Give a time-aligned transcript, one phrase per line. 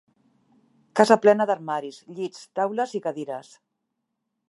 [0.99, 3.57] Casa plena d'armaris, llits, taules i cadires.